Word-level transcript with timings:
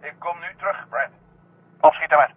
Ik 0.00 0.14
kom 0.18 0.38
nu 0.40 0.56
terug, 0.56 0.88
Brad. 0.88 1.10
Opschieten 1.80 2.18
met. 2.18 2.36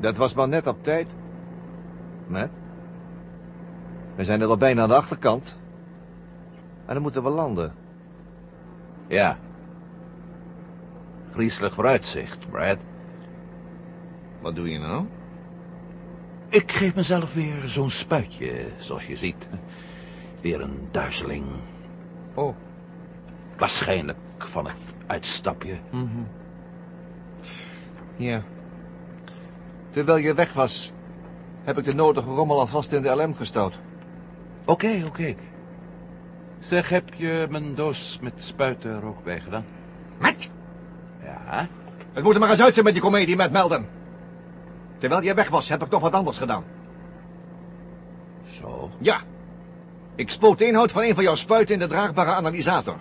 Dat 0.00 0.16
was 0.16 0.34
maar 0.34 0.48
net 0.48 0.66
op 0.66 0.84
tijd. 0.84 1.08
Met? 2.26 2.61
We 4.14 4.24
zijn 4.24 4.40
er 4.40 4.48
al 4.48 4.56
bijna 4.56 4.82
aan 4.82 4.88
de 4.88 4.94
achterkant. 4.94 5.56
En 6.86 6.94
dan 6.94 7.02
moeten 7.02 7.22
we 7.22 7.28
landen. 7.28 7.74
Ja. 9.06 9.38
Griezelig 11.32 11.74
vooruitzicht, 11.74 12.50
Brad. 12.50 12.78
Wat 14.40 14.54
doe 14.54 14.70
je 14.70 14.78
nou? 14.78 15.06
Ik 16.48 16.72
geef 16.72 16.94
mezelf 16.94 17.34
weer 17.34 17.62
zo'n 17.64 17.90
spuitje, 17.90 18.66
zoals 18.78 19.06
je 19.06 19.16
ziet. 19.16 19.48
Weer 20.40 20.60
een 20.60 20.88
duizeling. 20.90 21.46
Oh. 22.34 22.56
Waarschijnlijk 23.56 24.18
van 24.38 24.66
het 24.66 24.94
uitstapje. 25.06 25.78
Mhm. 25.90 26.22
Ja. 28.16 28.42
Terwijl 29.90 30.18
je 30.18 30.34
weg 30.34 30.52
was, 30.52 30.92
heb 31.64 31.78
ik 31.78 31.84
de 31.84 31.94
nodige 31.94 32.28
rommel 32.28 32.58
alvast 32.58 32.92
in 32.92 33.02
de 33.02 33.08
LM 33.08 33.34
gestouwd. 33.34 33.78
Oké, 34.64 35.02
oké. 35.06 35.34
Zeg, 36.60 36.88
heb 36.88 37.14
je 37.14 37.46
mijn 37.50 37.74
doos 37.74 38.18
met 38.20 38.32
spuiten 38.36 38.90
er 38.90 39.04
ook 39.04 39.24
bij 39.24 39.40
gedaan? 39.40 39.64
Met? 40.18 40.50
Ja. 41.22 41.68
Het 42.12 42.24
moet 42.24 42.34
er 42.34 42.40
maar 42.40 42.50
eens 42.50 42.62
uit 42.62 42.72
zijn 42.72 42.84
met 42.84 42.94
die 42.94 43.02
komedie 43.02 43.36
met 43.36 43.52
Melden. 43.52 43.88
Terwijl 44.98 45.22
jij 45.22 45.34
weg 45.34 45.48
was, 45.48 45.68
heb 45.68 45.82
ik 45.82 45.90
nog 45.90 46.00
wat 46.00 46.12
anders 46.12 46.38
gedaan. 46.38 46.64
Zo. 48.50 48.90
Ja. 48.98 49.20
Ik 50.14 50.30
spoot 50.30 50.58
de 50.58 50.66
inhoud 50.66 50.90
van 50.90 51.02
een 51.02 51.14
van 51.14 51.24
jouw 51.24 51.34
spuiten 51.34 51.74
in 51.74 51.80
de 51.80 51.86
draagbare 51.86 52.30
analysator. 52.30 52.96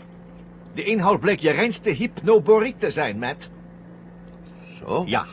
De 0.73 0.83
inhoud 0.83 1.19
bleek 1.19 1.39
je 1.39 1.51
reinste 1.51 1.89
hypnoboriek 1.89 2.79
te 2.79 2.91
zijn, 2.91 3.19
Matt. 3.19 3.49
Zo? 4.63 5.03
Ja. 5.05 5.25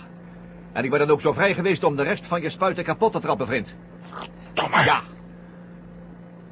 En 0.73 0.85
ik 0.85 0.91
ben 0.91 0.99
dan 0.99 1.11
ook 1.11 1.21
zo 1.21 1.33
vrij 1.33 1.55
geweest 1.55 1.85
om 1.85 1.97
de 1.97 2.03
rest 2.03 2.27
van 2.27 2.43
je 2.43 2.51
spuiten 2.51 2.85
kapot 2.85 3.13
te 3.13 3.21
trappen, 3.21 3.47
vriend. 3.47 3.75
Domme. 4.53 4.85
Ja. 4.85 5.03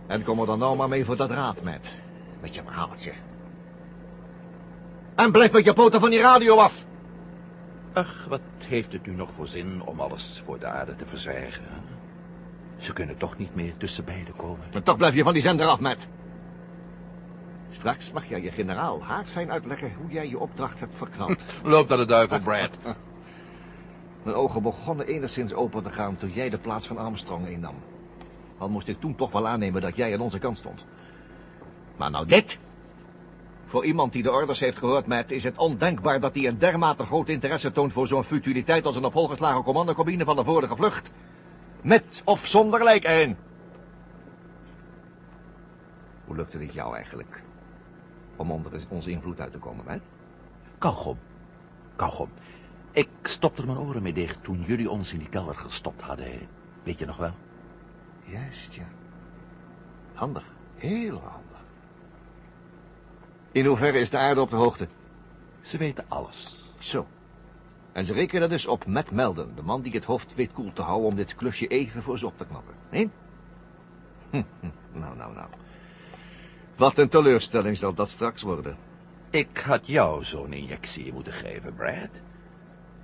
En 0.07 0.25
kom 0.25 0.41
er 0.41 0.47
dan 0.47 0.59
nou 0.59 0.77
maar 0.77 0.89
mee 0.89 1.05
voor 1.05 1.17
dat 1.17 1.31
raad, 1.31 1.63
Matt. 1.63 1.89
Met 2.41 2.55
je 2.55 2.63
verhaaltje. 2.63 3.13
En 5.15 5.33
blijf 5.33 5.53
met 5.53 5.65
je 5.65 5.73
poten 5.73 6.01
van 6.01 6.11
die 6.11 6.21
radio 6.21 6.57
af. 6.57 6.85
Ach, 7.93 8.27
wat 8.29 8.41
heeft 8.67 8.93
het 8.93 9.07
nu 9.07 9.15
nog 9.15 9.31
voor 9.37 9.49
zin 9.49 9.83
om 9.83 10.01
alles 10.01 10.43
voor 10.45 10.59
de 10.59 10.67
aarde 10.67 10.97
te 10.97 11.07
verzwijgen? 11.07 11.65
Ze 12.77 12.93
kunnen 12.93 13.17
toch 13.17 13.39
niet 13.39 13.55
meer 13.55 13.77
tussen 13.77 14.05
beiden 14.05 14.37
komen. 14.37 14.67
Maar 14.73 14.83
toch 14.83 14.97
blijf 14.97 15.15
je 15.15 15.23
van 15.23 15.33
die 15.33 15.43
zender 15.43 15.67
af, 15.67 15.81
Matt. 15.81 16.07
Straks 17.71 18.13
mag 18.13 18.29
jij 18.29 18.43
je 18.43 18.51
generaal 18.51 19.05
haar 19.05 19.27
zijn 19.27 19.51
uitleggen 19.51 19.93
hoe 19.95 20.11
jij 20.11 20.29
je 20.29 20.39
opdracht 20.39 20.81
hebt 20.81 20.97
verknald. 20.97 21.43
Loop 21.63 21.89
naar 21.89 21.99
de 21.99 22.07
duivel, 22.07 22.41
Brad. 22.41 22.71
Mijn 24.23 24.37
ogen 24.37 24.63
begonnen 24.63 25.07
enigszins 25.07 25.53
open 25.53 25.83
te 25.83 25.91
gaan 25.91 26.17
toen 26.17 26.33
jij 26.33 26.51
de 26.51 26.59
plaats 26.59 26.87
van 26.87 26.99
Armstrong 26.99 27.49
innam. 27.49 27.75
Al 28.59 28.69
moest 28.69 28.89
ik 28.89 29.01
toen 29.01 29.15
toch 29.15 29.33
wel 29.33 29.49
aannemen 29.49 29.83
dat 29.83 29.97
jij 29.97 30.15
aan 30.15 30.21
onze 30.21 30.39
kant 30.39 30.57
stond. 30.57 30.85
Maar 31.97 32.11
nou 32.11 32.27
dit? 32.27 32.59
Voor 33.67 33.85
iemand 33.85 34.13
die 34.13 34.23
de 34.23 34.33
orders 34.33 34.61
heeft 34.61 34.79
gehoord, 34.79 35.07
Matt, 35.07 35.31
is 35.31 35.45
het 35.45 35.59
ondenkbaar 35.59 36.21
dat 36.21 36.35
hij 36.35 36.47
een 36.47 36.59
dermate 36.59 37.05
groot 37.05 37.29
interesse 37.29 37.73
toont 37.73 37.93
voor 37.93 38.07
zo'n 38.07 38.25
futiliteit 38.25 38.87
als 38.87 38.97
een 38.97 39.05
op 39.05 39.13
hol 39.13 39.29
van 40.27 40.37
de 40.37 40.45
vorige 40.45 40.77
vlucht. 40.77 41.13
Met 41.83 42.23
of 42.25 42.47
zonder 42.47 42.85
lijk 42.85 43.05
erin. 43.05 43.37
Hoe 46.25 46.37
lukte 46.37 46.59
het 46.59 46.73
jou 46.73 46.95
eigenlijk 46.95 47.43
om 48.37 48.51
onder 48.51 48.87
onze 48.89 49.11
invloed 49.11 49.41
uit 49.41 49.53
te 49.53 49.59
komen, 49.59 49.85
Matt? 49.85 50.03
Kauwgom. 50.79 51.19
Kauwgom. 51.97 52.29
Ik 52.93 53.09
stopte 53.23 53.67
mijn 53.67 53.79
oren 53.79 54.03
mee 54.03 54.13
dicht 54.13 54.43
toen 54.43 54.65
jullie 54.67 54.91
ons 54.91 55.13
in 55.13 55.19
die 55.19 55.29
kelder 55.29 55.55
gestopt 55.55 56.01
hadden. 56.01 56.49
Weet 56.83 56.99
je 56.99 57.07
nog 57.07 57.17
wel? 57.17 57.33
Juist, 58.27 58.75
ja. 58.75 58.87
Handig. 60.15 60.45
Heel 60.77 61.21
handig. 61.21 61.61
In 63.53 63.65
hoeverre 63.65 63.99
is 63.99 64.11
de 64.11 64.19
aarde 64.19 64.41
op 64.41 64.51
de 64.51 64.57
hoogte? 64.57 64.89
Ze 65.61 65.79
weten 65.79 66.05
alles. 66.09 66.71
Zo. 66.79 67.07
En 67.93 68.05
ze 68.05 68.13
rekenen 68.13 68.49
dus 68.49 68.67
op 68.67 68.87
Matt 68.87 69.11
Melden, 69.11 69.55
de 69.55 69.63
man 69.63 69.83
die 69.83 69.93
het 69.93 70.05
hoofd 70.05 70.35
weet 70.35 70.53
koel 70.53 70.73
te 70.73 70.83
houden 70.83 71.09
om 71.09 71.17
dit 71.17 71.35
klusje 71.35 71.67
even 71.67 72.03
voor 72.03 72.19
ze 72.19 72.27
op 72.27 72.39
te 72.39 72.45
knappen. 72.45 72.75
Nee? 72.91 73.11
Hm, 74.31 74.43
hm, 74.61 74.99
nou, 74.99 75.17
nou, 75.17 75.35
nou. 75.35 75.49
Wat 76.77 76.99
een 76.99 77.09
teleurstelling 77.09 77.77
zal 77.77 77.95
dat 77.95 78.11
straks 78.11 78.43
worden. 78.43 78.77
Ik 79.31 79.59
had 79.59 79.87
jou 79.87 80.25
zo'n 80.25 80.53
injectie 80.53 81.13
moeten 81.13 81.33
geven, 81.33 81.75
Brad. 81.75 82.11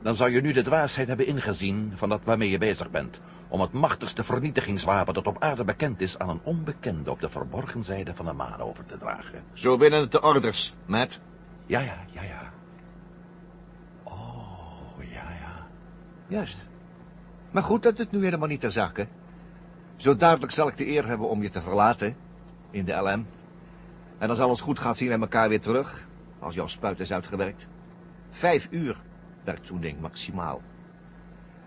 Dan 0.02 0.14
zou 0.14 0.30
je 0.30 0.40
nu 0.40 0.52
de 0.52 0.62
dwaasheid 0.62 1.08
hebben 1.08 1.26
ingezien 1.26 1.92
van 1.94 2.08
dat 2.08 2.24
waarmee 2.24 2.50
je 2.50 2.58
bezig 2.58 2.90
bent. 2.90 3.20
Om 3.52 3.60
het 3.60 3.72
machtigste 3.72 4.24
vernietigingswapen 4.24 5.14
dat 5.14 5.26
op 5.26 5.42
aarde 5.42 5.64
bekend 5.64 6.00
is 6.00 6.18
aan 6.18 6.28
een 6.28 6.40
onbekende 6.42 7.10
op 7.10 7.20
de 7.20 7.28
verborgen 7.28 7.84
zijde 7.84 8.14
van 8.14 8.24
de 8.24 8.32
maan 8.32 8.60
over 8.60 8.86
te 8.86 8.98
dragen. 8.98 9.42
Zo 9.52 9.76
binnen 9.76 10.00
het 10.00 10.10
de 10.10 10.22
orders, 10.22 10.74
Matt. 10.86 11.20
Ja, 11.66 11.80
ja, 11.80 11.96
ja, 12.10 12.22
ja. 12.22 12.52
Oh, 14.02 14.98
ja, 14.98 15.30
ja. 15.40 15.66
Juist. 16.26 16.64
Maar 17.50 17.62
goed 17.62 17.82
dat 17.82 17.98
het 17.98 18.10
nu 18.10 18.24
helemaal 18.24 18.48
niet 18.48 18.60
ter 18.60 18.72
zake. 18.72 19.06
Zo 19.96 20.16
duidelijk 20.16 20.52
zal 20.52 20.68
ik 20.68 20.76
de 20.76 20.86
eer 20.86 21.06
hebben 21.06 21.28
om 21.28 21.42
je 21.42 21.50
te 21.50 21.62
verlaten. 21.62 22.16
In 22.70 22.84
de 22.84 22.92
LM. 22.92 23.26
En 24.18 24.28
als 24.28 24.38
alles 24.38 24.60
goed 24.60 24.78
gaat 24.78 24.96
zien 24.96 25.08
we 25.08 25.18
elkaar 25.18 25.48
weer 25.48 25.60
terug. 25.60 26.06
Als 26.38 26.54
jouw 26.54 26.66
spuit 26.66 27.00
is 27.00 27.12
uitgewerkt. 27.12 27.66
Vijf 28.30 28.66
uur 28.70 29.00
werkt 29.44 29.66
zo'n 29.66 29.80
ding 29.80 30.00
maximaal. 30.00 30.62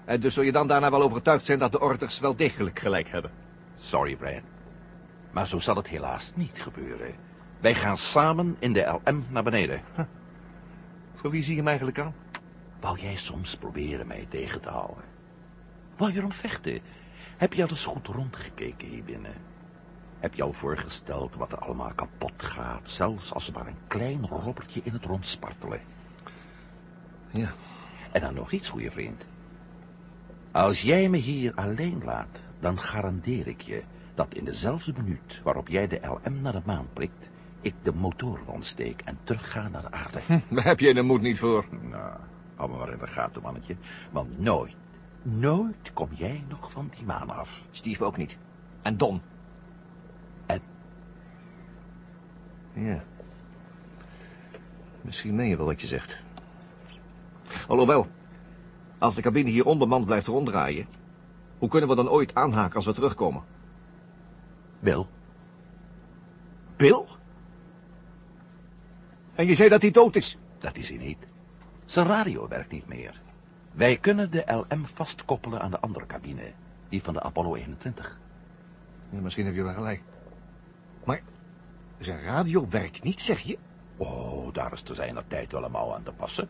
En 0.06 0.20
dus 0.20 0.34
zul 0.34 0.44
je 0.44 0.52
dan 0.52 0.68
daarna 0.68 0.92
wel 0.92 1.02
overtuigd 1.02 1.46
zijn 1.46 1.60
dat 1.60 1.72
de 1.72 1.80
orders 1.80 2.20
wel 2.20 2.36
degelijk 2.36 2.80
gelijk 2.80 3.10
hebben. 3.10 3.32
Sorry, 3.76 4.16
Brad. 4.16 4.42
Maar 5.32 5.48
zo 5.48 5.60
zal 5.60 5.76
het 5.76 5.88
helaas 5.88 6.32
niet 6.36 6.62
gebeuren. 6.62 7.16
Wij 7.60 7.76
gaan 7.76 7.98
samen 7.98 8.56
in 8.60 8.74
de 8.74 9.00
LM 9.04 9.26
naar 9.30 9.44
beneden. 9.44 9.82
Voor 11.16 11.32
wie 11.32 11.44
zie 11.44 11.52
je 11.52 11.60
hem 11.60 11.68
eigenlijk 11.68 12.00
aan? 12.00 12.14
Wou 12.80 13.00
jij 13.00 13.16
soms 13.16 13.56
proberen 13.56 14.08
mij 14.08 14.26
tegen 14.30 14.62
te 14.62 14.70
houden? 14.70 15.04
Wou 15.98 16.12
je 16.12 16.18
erom 16.18 16.32
vechten? 16.32 16.80
Heb 17.38 17.54
je 17.54 17.64
al 17.64 17.70
eens 17.70 17.86
goed 17.86 18.08
rondgekeken 18.08 18.88
hier 18.88 19.04
binnen? 19.04 19.34
Heb 20.20 20.34
je 20.34 20.44
al 20.44 20.54
voorgesteld 20.54 21.36
wat 21.36 21.52
er 21.52 21.58
allemaal 21.58 21.94
kapot 21.96 22.44
gaat, 22.44 22.90
zelfs 22.90 23.34
als 23.34 23.48
er 23.48 23.54
maar 23.54 23.68
een 23.68 23.88
klein 23.88 24.28
robbertje 24.28 24.82
in 24.84 24.94
het 24.94 25.06
rond 25.06 25.28
spartelen? 25.28 25.82
Ja. 27.32 27.54
En 28.12 28.22
dan 28.22 28.34
nog 28.34 28.52
iets, 28.52 28.70
goede 28.70 28.92
vriend. 28.92 29.26
Als 30.56 30.82
jij 30.82 31.10
me 31.10 31.18
hier 31.18 31.54
alleen 31.56 32.02
laat, 32.04 32.40
dan 32.60 32.80
garandeer 32.80 33.48
ik 33.48 33.62
je 33.62 33.84
dat 34.14 34.34
in 34.34 34.46
dezelfde 34.46 34.94
minuut 34.98 35.42
waarop 35.44 35.68
jij 35.68 35.88
de 35.88 36.00
LM 36.02 36.42
naar 36.42 36.52
de 36.52 36.62
maan 36.66 36.88
prikt, 36.94 37.30
ik 37.62 37.74
de 37.84 37.94
motoren 37.94 38.48
ontsteek 38.48 39.02
en 39.02 39.18
terugga 39.24 39.68
naar 39.68 39.82
de 39.82 39.92
aarde. 39.92 40.20
Daar 40.56 40.64
heb 40.64 40.80
je 40.80 40.94
de 40.94 41.02
moed 41.02 41.22
niet 41.22 41.40
voor. 41.40 41.66
Nou, 41.82 42.20
hou 42.56 42.72
me 42.72 42.78
maar 42.78 42.92
in 42.92 42.98
de 42.98 43.08
gaten, 43.08 43.42
mannetje. 43.42 43.76
Want 44.12 44.40
nooit, 44.40 44.76
nooit 45.22 45.94
kom 45.94 46.10
jij 46.14 46.44
nog 46.48 46.72
van 46.72 46.92
die 46.96 47.06
maan 47.06 47.30
af. 47.30 47.62
Steve 47.72 48.04
ook 48.04 48.18
niet. 48.18 48.38
En 48.82 48.98
Don. 48.98 49.22
En? 50.46 50.62
Ja. 52.74 53.04
Misschien 55.02 55.36
meen 55.36 55.48
je 55.48 55.58
wel 55.58 55.66
wat 55.66 55.82
je 55.82 55.88
zegt. 55.88 56.18
Alhoewel, 57.68 58.08
als 58.98 59.16
de 59.16 59.22
cabine 59.22 59.50
hier 59.50 59.66
onbemand 59.66 60.06
blijft 60.06 60.28
ronddraaien... 60.28 60.88
hoe 61.58 61.70
kunnen 61.70 61.90
we 61.90 61.96
dan 61.96 62.10
ooit 62.10 62.36
aanhaken 62.36 62.76
als 62.76 62.86
we 62.86 62.94
terugkomen? 62.94 63.44
Bill, 64.80 65.06
Bill? 66.76 67.06
En 69.36 69.46
je 69.46 69.56
zei 69.56 69.70
dat 69.70 69.82
hij 69.82 69.92
dood 69.92 70.16
is? 70.16 70.38
dat 70.60 70.78
is 70.78 70.90
hij 70.90 70.98
niet. 70.98 71.28
Zijn 71.86 72.08
radio 72.08 72.48
werkt 72.48 72.72
niet 72.72 72.88
meer. 72.88 73.22
Wij 73.72 73.98
kunnen 73.98 74.32
de 74.32 74.66
LM 74.70 74.86
vastkoppelen 74.94 75.62
aan 75.62 75.72
de 75.72 75.80
andere 75.80 76.06
cabine, 76.06 76.52
die 76.90 77.04
van 77.04 77.14
de 77.14 77.22
Apollo 77.22 77.56
21. 77.56 78.18
Ja, 79.10 79.20
misschien 79.20 79.46
heb 79.46 79.56
je 79.56 79.64
wel 79.64 79.74
gelijk. 79.74 80.02
Maar 81.04 81.22
zijn 82.00 82.22
radio 82.22 82.68
werkt 82.70 83.04
niet, 83.04 83.22
zeg 83.22 83.40
je? 83.40 83.58
Oh, 83.98 84.54
daar 84.54 84.74
is 84.74 84.82
te 84.82 84.94
zijner 84.94 85.28
tijd 85.28 85.52
wel 85.52 85.64
een 85.64 85.72
mouw 85.72 85.94
aan 85.94 86.04
te 86.04 86.12
passen. 86.12 86.48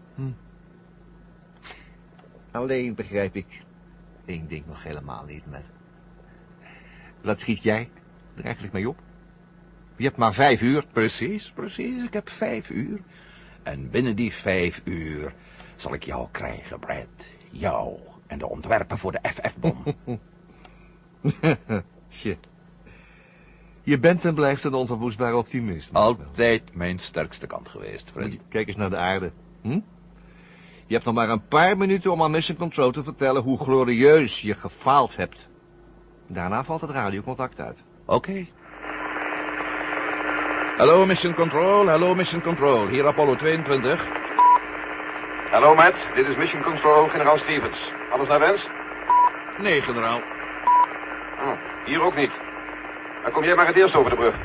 Alleen 2.56 2.96
begrijp 2.96 3.36
ik 3.36 3.62
één 4.26 4.48
ding 4.48 4.66
nog 4.68 4.84
helemaal 4.84 5.26
niet, 5.26 5.46
met. 5.46 5.64
Wat 7.22 7.40
schiet 7.40 7.64
jij 7.64 7.90
er 8.36 8.44
eigenlijk 8.44 8.74
mee 8.74 8.90
op? 8.90 8.98
Je 9.96 10.04
hebt 10.04 10.18
maar 10.18 10.34
vijf 10.34 10.62
uur. 10.62 10.86
Precies, 10.92 11.52
precies. 11.52 12.04
Ik 12.04 12.14
heb 12.14 12.30
vijf 12.30 12.70
uur. 12.70 13.00
En 13.64 13.90
binnen 13.90 14.16
die 14.16 14.34
vijf 14.34 14.82
uur 14.84 15.34
zal 15.76 15.94
ik 15.94 16.04
jou 16.04 16.28
krijgen, 16.32 16.80
Brad. 16.80 17.28
Jou 17.52 18.00
en 18.28 18.38
de 18.38 18.50
ontwerpen 18.50 18.98
voor 18.98 19.12
de 19.12 19.20
FF-bom. 19.24 19.84
Shit. 22.20 22.48
Je 23.84 24.00
bent 24.00 24.26
en 24.26 24.36
blijft 24.36 24.64
een 24.64 24.74
onverwoestbare 24.74 25.36
optimist. 25.36 25.94
Altijd 25.94 26.76
mijn 26.76 27.00
sterkste 27.00 27.48
kant 27.48 27.70
geweest, 27.70 28.12
Fred. 28.12 28.40
Kijk 28.50 28.68
eens 28.68 28.78
naar 28.78 28.90
de 28.90 28.98
aarde. 28.98 29.32
Hm? 29.62 29.80
Je 30.88 30.94
hebt 30.94 31.06
nog 31.06 31.16
maar 31.16 31.30
een 31.30 31.48
paar 31.48 31.78
minuten 31.78 32.12
om 32.12 32.24
aan 32.24 32.32
Mission 32.32 32.58
Control 32.58 32.92
te 32.92 33.04
vertellen 33.04 33.42
hoe 33.42 33.60
glorieus 33.60 34.42
je 34.42 34.54
gefaald 34.54 35.16
hebt. 35.16 35.48
Daarna 36.28 36.64
valt 36.64 36.82
het 36.82 36.90
radiocontact 36.90 37.60
uit. 37.60 37.78
Oké. 38.06 38.46
Hallo, 40.78 41.06
Mission 41.06 41.34
Control. 41.34 41.88
Hallo, 41.88 42.16
Mission 42.16 42.42
Control. 42.42 42.88
Hier 42.88 43.08
Apollo 43.08 43.36
22. 43.36 44.08
Hallo, 45.52 45.76
Matt. 45.76 46.08
Dit 46.16 46.28
is 46.28 46.36
Mission 46.36 46.62
Control, 46.62 47.08
generaal 47.08 47.38
Stevens. 47.38 47.92
Alles 48.12 48.28
naar 48.28 48.40
wens? 48.40 48.68
Nee, 49.58 49.82
generaal. 49.82 50.22
Oh, 51.40 51.58
hier 51.86 52.02
ook 52.02 52.16
niet. 52.16 52.40
Dan 53.24 53.32
kom 53.32 53.44
jij 53.44 53.56
maar 53.56 53.68
het 53.68 53.76
eerst 53.76 53.96
over 53.96 54.10
de 54.10 54.16
brug. 54.16 54.36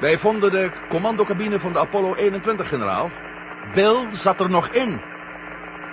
Wij 0.00 0.18
vonden 0.18 0.50
de 0.50 0.70
commandocabine 0.88 1.60
van 1.60 1.72
de 1.72 1.78
Apollo 1.78 2.14
21, 2.14 2.68
generaal. 2.68 3.10
Bill 3.74 4.06
zat 4.10 4.40
er 4.40 4.50
nog 4.50 4.68
in. 4.68 5.00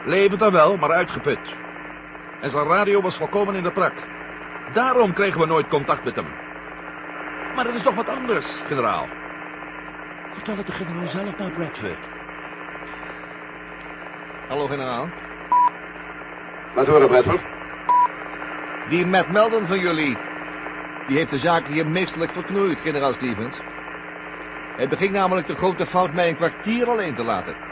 Levend 0.05 0.39
dan 0.39 0.51
wel, 0.51 0.77
maar 0.77 0.91
uitgeput. 0.91 1.55
En 2.41 2.49
zijn 2.49 2.67
radio 2.67 3.01
was 3.01 3.17
volkomen 3.17 3.55
in 3.55 3.63
de 3.63 3.71
prak. 3.71 3.93
Daarom 4.73 5.13
kregen 5.13 5.39
we 5.39 5.45
nooit 5.45 5.67
contact 5.67 6.03
met 6.03 6.15
hem. 6.15 6.27
Maar 7.55 7.63
dat 7.63 7.75
is 7.75 7.81
toch 7.81 7.95
wat 7.95 8.09
anders, 8.09 8.61
generaal. 8.65 9.07
Vertel 10.31 10.57
het 10.57 10.65
de 10.65 10.71
generaal 10.71 11.07
zelf 11.07 11.37
naar 11.37 11.51
Bradford. 11.51 12.07
Hallo, 14.47 14.67
generaal. 14.67 15.09
Laat 16.75 16.87
horen, 16.87 17.07
Bradford. 17.07 17.41
Die 18.89 19.05
Matt 19.05 19.31
Melden 19.31 19.67
van 19.67 19.79
jullie, 19.79 20.17
die 21.07 21.17
heeft 21.17 21.29
de 21.29 21.37
zaak 21.37 21.67
hier 21.67 21.87
meestelijk 21.87 22.31
verknoeid, 22.31 22.79
generaal 22.79 23.13
Stevens. 23.13 23.59
Hij 24.75 24.87
beging 24.87 25.11
namelijk 25.11 25.47
de 25.47 25.55
grote 25.55 25.85
fout 25.85 26.13
mij 26.13 26.29
een 26.29 26.35
kwartier 26.35 26.89
alleen 26.89 27.15
te 27.15 27.23
laten. 27.23 27.68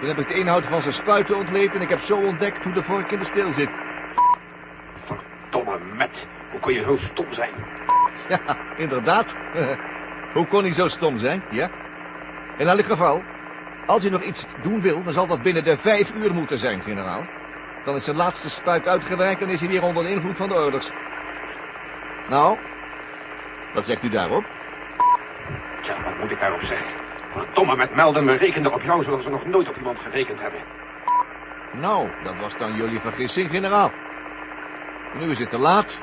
Toen 0.00 0.08
heb 0.08 0.18
ik 0.18 0.28
de 0.28 0.34
inhoud 0.34 0.66
van 0.66 0.82
zijn 0.82 0.94
spuiten 0.94 1.36
ontleed 1.36 1.74
en 1.74 1.80
ik 1.80 1.88
heb 1.88 2.00
zo 2.00 2.16
ontdekt 2.16 2.64
hoe 2.64 2.72
de 2.72 2.82
vork 2.82 3.10
in 3.10 3.18
de 3.18 3.24
steel 3.24 3.52
zit. 3.52 3.70
Verdomme, 5.04 5.78
Matt. 5.96 6.26
Hoe 6.50 6.60
kon 6.60 6.72
je 6.72 6.82
zo 6.82 6.96
stom 6.96 7.32
zijn? 7.32 7.50
Ja, 8.28 8.56
inderdaad. 8.76 9.34
Hoe 10.34 10.46
kon 10.46 10.62
hij 10.62 10.72
zo 10.72 10.88
stom 10.88 11.18
zijn, 11.18 11.42
ja? 11.50 11.70
In 12.56 12.68
elk 12.68 12.84
geval, 12.84 13.22
als 13.86 14.02
hij 14.02 14.10
nog 14.10 14.22
iets 14.22 14.46
doen 14.62 14.80
wil, 14.80 15.02
dan 15.02 15.12
zal 15.12 15.26
dat 15.26 15.42
binnen 15.42 15.64
de 15.64 15.76
vijf 15.76 16.14
uur 16.14 16.34
moeten 16.34 16.58
zijn, 16.58 16.82
generaal. 16.82 17.26
Dan 17.84 17.94
is 17.94 18.04
zijn 18.04 18.16
laatste 18.16 18.50
spuit 18.50 18.88
uitgewerkt 18.88 19.42
en 19.42 19.48
is 19.48 19.60
hij 19.60 19.68
weer 19.68 19.82
onder 19.82 20.02
de 20.02 20.10
invloed 20.10 20.36
van 20.36 20.48
de 20.48 20.54
ouders. 20.54 20.90
Nou, 22.28 22.58
wat 23.74 23.86
zegt 23.86 24.02
u 24.02 24.08
daarop? 24.08 24.44
Tja, 25.82 25.94
wat 26.04 26.18
moet 26.20 26.30
ik 26.30 26.40
daarop 26.40 26.62
zeggen? 26.62 26.99
Verdomme, 27.32 27.76
met 27.76 27.94
Melden, 27.94 28.26
we 28.26 28.32
rekenden 28.36 28.72
op 28.72 28.82
jou 28.82 29.04
zoals 29.04 29.24
we 29.24 29.30
nog 29.30 29.44
nooit 29.46 29.68
op 29.68 29.76
iemand 29.76 29.98
gerekend 30.00 30.40
hebben. 30.40 30.60
Nou, 31.72 32.08
dat 32.22 32.36
was 32.36 32.56
dan 32.56 32.74
jullie 32.74 33.00
vergissing, 33.00 33.50
generaal. 33.50 33.90
Nu 35.14 35.30
is 35.30 35.38
het 35.38 35.50
te 35.50 35.58
laat. 35.58 35.98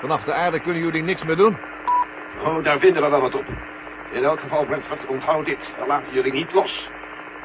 Vanaf 0.00 0.24
de 0.24 0.32
aarde 0.32 0.60
kunnen 0.60 0.82
jullie 0.82 1.02
niks 1.02 1.24
meer 1.24 1.36
doen. 1.36 1.56
Oh, 2.44 2.64
daar 2.64 2.78
vinden 2.78 3.02
we 3.02 3.08
wel 3.08 3.20
wat 3.20 3.34
op. 3.34 3.44
In 4.10 4.24
elk 4.24 4.40
geval, 4.40 4.64
Brentford, 4.66 5.06
onthoud 5.06 5.46
dit. 5.46 5.74
We 5.78 5.86
laten 5.86 6.12
jullie 6.12 6.32
niet 6.32 6.52
los. 6.52 6.90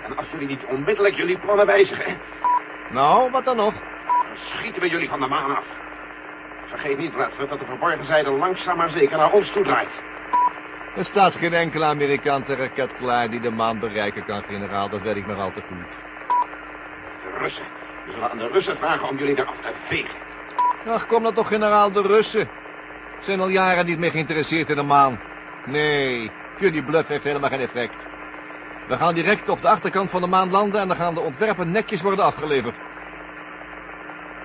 En 0.05 0.17
als 0.17 0.27
jullie 0.31 0.47
niet 0.47 0.65
onmiddellijk 0.65 1.15
jullie 1.15 1.37
plannen 1.37 1.65
wijzigen, 1.65 2.17
Nou, 2.89 3.31
wat 3.31 3.45
dan 3.45 3.55
nog? 3.55 3.73
dan 3.73 4.37
schieten 4.37 4.81
we 4.81 4.89
jullie 4.89 5.09
van 5.09 5.19
de 5.19 5.27
maan 5.27 5.55
af. 5.55 5.65
Vergeet 6.65 6.97
niet, 6.97 7.11
Bradford, 7.11 7.49
dat 7.49 7.59
de 7.59 7.65
verborgen 7.65 8.05
zijde 8.05 8.29
langzaam 8.29 8.77
maar 8.77 8.89
zeker 8.89 9.17
naar 9.17 9.31
ons 9.31 9.51
toe 9.51 9.63
draait. 9.63 10.01
Er 10.95 11.05
staat 11.05 11.35
geen 11.35 11.53
enkele 11.53 11.85
Amerikaanse 11.85 12.55
raket 12.55 12.93
klaar 12.97 13.29
die 13.29 13.39
de 13.39 13.49
maan 13.49 13.79
bereiken 13.79 14.25
kan, 14.25 14.43
generaal. 14.43 14.89
Dat 14.89 15.01
weet 15.01 15.15
ik 15.15 15.27
nog 15.27 15.37
al 15.37 15.51
te 15.53 15.61
goed. 15.67 15.87
De 17.23 17.37
Russen. 17.39 17.63
We 18.05 18.11
zullen 18.11 18.31
aan 18.31 18.37
de 18.37 18.47
Russen 18.47 18.77
vragen 18.77 19.09
om 19.09 19.17
jullie 19.17 19.39
eraf 19.39 19.55
te 19.61 19.71
vegen. 19.83 20.15
Ach, 20.87 21.07
kom 21.07 21.23
dan 21.23 21.33
toch, 21.33 21.47
generaal, 21.47 21.91
de 21.91 22.01
Russen. 22.01 22.49
Zijn 23.19 23.39
al 23.39 23.47
jaren 23.47 23.85
niet 23.85 23.99
meer 23.99 24.11
geïnteresseerd 24.11 24.69
in 24.69 24.75
de 24.75 24.81
maan. 24.81 25.19
Nee, 25.65 26.31
jullie 26.59 26.83
bluff 26.83 27.07
heeft 27.07 27.23
helemaal 27.23 27.49
geen 27.49 27.59
effect. 27.59 27.95
We 28.87 28.97
gaan 28.97 29.13
direct 29.13 29.49
op 29.49 29.61
de 29.61 29.67
achterkant 29.67 30.09
van 30.09 30.21
de 30.21 30.27
maan 30.27 30.49
landen 30.49 30.81
en 30.81 30.87
dan 30.87 30.97
gaan 30.97 31.13
de 31.13 31.19
ontwerpen 31.19 31.71
netjes 31.71 32.01
worden 32.01 32.25
afgeleverd. 32.25 32.75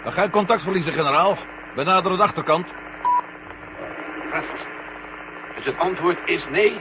We 0.04 0.12
gaan 0.12 0.30
contact 0.30 0.62
verliezen, 0.62 0.92
generaal. 0.92 1.38
We 1.74 1.82
naderen 1.82 2.16
de 2.16 2.22
achterkant. 2.22 2.72
Bradford. 4.30 4.75
Het 5.66 5.78
antwoord 5.78 6.28
is 6.28 6.48
nee? 6.48 6.80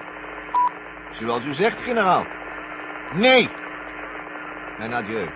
Zoals 1.11 1.45
u 1.45 1.53
zegt, 1.53 1.81
generaal. 1.81 2.25
Nee. 3.13 3.49
En 4.77 4.93
adieu. 4.93 5.29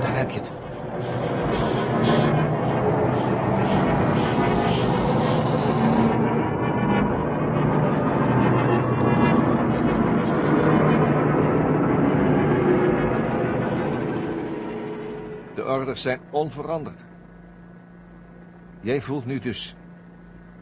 Daar 0.00 0.16
heb 0.16 0.30
je 0.30 0.40
het. 0.40 0.52
De 15.54 15.64
orders 15.64 16.02
zijn 16.02 16.20
onveranderd. 16.30 17.13
Jij 18.84 19.02
voelt 19.02 19.26
nu 19.26 19.38
dus 19.38 19.74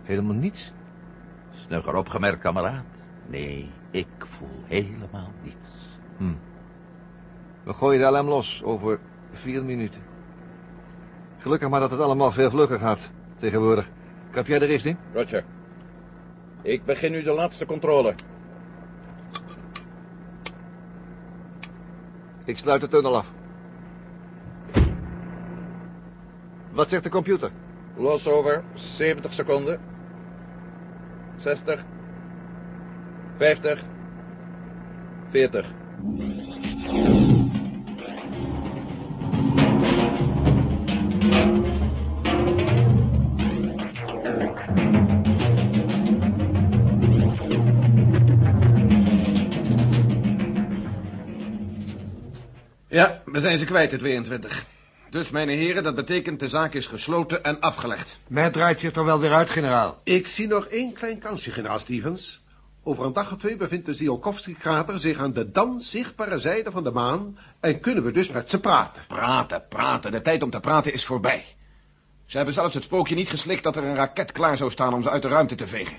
helemaal 0.03 0.35
niets? 0.35 0.73
Snugger 1.51 1.95
opgemerkt, 1.95 2.41
kameraad. 2.41 2.85
Nee, 3.27 3.71
ik 3.91 4.07
voel 4.19 4.63
helemaal 4.67 5.33
niets. 5.43 5.99
Hm. 6.17 6.35
We 7.63 7.73
gooien 7.73 8.01
de 8.01 8.19
LM 8.19 8.29
los 8.29 8.63
over 8.63 9.01
vier 9.33 9.65
minuten. 9.65 10.01
Gelukkig 11.39 11.69
maar 11.69 11.81
dat 11.81 11.91
het 11.91 12.01
allemaal 12.01 12.33
veel 12.33 12.51
vlugger 12.51 12.79
gaat 12.79 13.11
tegenwoordig. 13.39 13.89
Kap 14.31 14.47
jij 14.47 14.59
de 14.59 14.65
richting? 14.65 14.97
Roger. 15.13 15.45
Ik 16.63 16.85
begin 16.85 17.11
nu 17.11 17.23
de 17.23 17.33
laatste 17.33 17.67
controle. 17.67 18.15
Ik 22.45 22.59
sluit 22.59 22.81
de 22.81 22.89
tunnel 22.89 23.17
af. 23.17 23.27
Wat 26.71 26.89
zegt 26.89 27.03
de 27.03 27.11
computer? 27.11 27.51
Los 27.97 28.27
over 28.27 28.63
70 28.75 29.33
seconden. 29.33 29.81
60. 31.37 31.85
50. 33.39 33.85
40. 35.31 35.67
Ja, 52.89 53.23
we 53.25 53.41
zijn 53.41 53.59
ze 53.59 53.65
kwijt, 53.65 53.91
de 53.91 53.99
22. 53.99 54.65
Dus, 55.13 55.31
mijn 55.31 55.49
heren, 55.49 55.83
dat 55.83 55.95
betekent 55.95 56.41
de 56.41 56.49
zaak 56.49 56.75
is 56.75 56.87
gesloten 56.87 57.45
en 57.45 57.61
afgelegd. 57.61 58.19
Mij 58.29 58.51
draait 58.51 58.81
zich 58.81 58.95
er 58.95 59.05
wel 59.05 59.21
weer 59.21 59.33
uit, 59.33 59.51
generaal. 59.51 60.01
Ik 60.05 60.27
zie 60.27 60.47
nog 60.47 60.67
één 60.67 60.93
klein 60.93 61.19
kansje, 61.19 61.51
generaal 61.51 61.79
Stevens. 61.79 62.43
Over 62.83 63.05
een 63.05 63.13
dag 63.13 63.33
of 63.33 63.39
twee 63.39 63.57
bevindt 63.57 63.87
de 63.87 63.95
Ziolkowski-krater 63.95 65.01
zich 65.01 65.19
aan 65.19 65.33
de 65.33 65.51
dan 65.51 65.81
zichtbare 65.81 66.39
zijde 66.39 66.71
van 66.71 66.85
de 66.85 66.91
maan... 66.91 67.39
en 67.61 67.81
kunnen 67.81 68.05
we 68.05 68.13
dus 68.13 68.29
met 68.29 68.51
ze 68.51 68.61
praten. 68.61 69.03
Praten, 69.09 69.65
praten. 69.69 70.13
De 70.13 70.23
tijd 70.23 70.43
om 70.43 70.51
te 70.51 70.61
praten 70.61 70.93
is 70.93 71.05
voorbij. 71.05 71.45
Ze 72.27 72.37
hebben 72.37 72.55
zelfs 72.55 72.75
het 72.75 72.85
spookje 72.85 73.15
niet 73.15 73.31
geslikt 73.31 73.63
dat 73.63 73.77
er 73.77 73.85
een 73.85 73.95
raket 73.95 74.33
klaar 74.33 74.57
zou 74.57 74.71
staan 74.71 74.95
om 74.95 75.03
ze 75.03 75.11
uit 75.11 75.23
de 75.23 75.29
ruimte 75.29 75.55
te 75.55 75.67
vegen. 75.67 75.97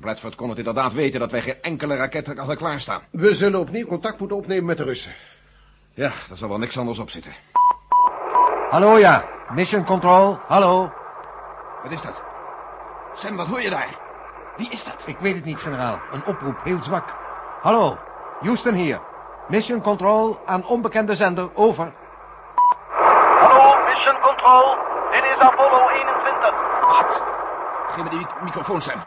Bradford 0.00 0.34
kon 0.34 0.48
het 0.48 0.58
inderdaad 0.58 0.92
weten 0.92 1.20
dat 1.20 1.30
wij 1.30 1.42
geen 1.42 1.62
enkele 1.62 1.96
raket 1.96 2.26
hadden 2.26 2.56
klaarstaan. 2.56 3.02
We 3.10 3.34
zullen 3.34 3.60
opnieuw 3.60 3.86
contact 3.86 4.18
moeten 4.18 4.36
opnemen 4.36 4.64
met 4.64 4.76
de 4.76 4.84
Russen. 4.84 5.14
Ja, 5.94 6.12
daar 6.28 6.36
zal 6.36 6.48
wel 6.48 6.58
niks 6.58 6.78
anders 6.78 6.98
op 6.98 7.10
zitten. 7.10 7.32
Hallo, 8.72 8.96
ja. 8.98 9.22
Mission 9.52 9.84
Control, 9.84 10.38
hallo. 10.48 10.88
Wat 11.82 11.92
is 11.92 12.00
dat? 12.02 12.22
Sam, 13.14 13.36
wat 13.36 13.46
hoor 13.46 13.60
je 13.60 13.70
daar? 13.70 13.88
Wie 14.56 14.70
is 14.70 14.84
dat? 14.84 15.02
Ik 15.06 15.18
weet 15.18 15.34
het 15.34 15.44
niet, 15.44 15.58
generaal. 15.58 15.98
Een 16.12 16.26
oproep, 16.26 16.56
heel 16.64 16.82
zwak. 16.82 17.04
Hallo, 17.62 17.98
Houston 18.40 18.74
hier. 18.74 19.00
Mission 19.48 19.80
Control 19.82 20.40
aan 20.46 20.66
onbekende 20.66 21.14
zender, 21.14 21.50
over. 21.54 21.92
Hallo, 23.40 23.84
Mission 23.84 24.16
Control. 24.20 24.76
Dit 25.12 25.24
is 25.24 25.38
Apollo 25.38 25.88
21. 25.88 26.54
Wat? 26.80 27.22
Geef 27.90 28.02
me 28.04 28.10
die 28.10 28.18
mic- 28.18 28.40
microfoon, 28.42 28.80
Sam. 28.80 29.02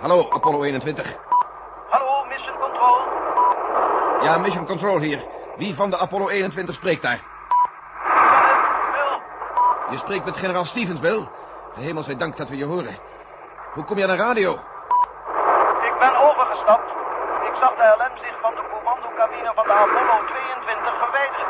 Hallo, 0.00 0.26
Apollo 0.30 0.62
21. 0.62 1.16
Hallo, 1.90 2.24
Mission 2.28 2.54
Control. 2.60 2.96
Ja, 4.22 4.36
Mission 4.38 4.66
Control 4.66 4.98
hier. 4.98 5.24
Wie 5.56 5.74
van 5.74 5.90
de 5.90 5.98
Apollo 5.98 6.28
21 6.28 6.74
spreekt 6.74 7.02
daar? 7.02 7.20
Je 9.94 10.00
spreekt 10.00 10.24
met 10.24 10.36
generaal 10.36 10.64
Stevens, 10.64 11.00
Bill. 11.00 11.22
De 11.74 11.80
hemel 11.82 12.02
zij 12.02 12.16
dank 12.16 12.36
dat 12.36 12.48
we 12.48 12.56
je 12.56 12.64
horen. 12.64 12.96
Hoe 13.74 13.84
kom 13.84 13.96
je 13.96 14.02
aan 14.02 14.16
de 14.16 14.22
radio? 14.22 14.52
ik 15.88 15.94
ben 15.98 16.14
overgestapt. 16.28 16.88
Ik 17.48 17.54
zag 17.60 17.72
de 17.80 17.86
LM 17.98 18.16
zich 18.24 18.36
van 18.40 18.54
de 18.54 18.64
commandocabine 18.74 19.52
van 19.54 19.64
de 19.64 19.72
Apollo 19.72 20.16
22 20.26 20.98
verwijderen. 21.02 21.46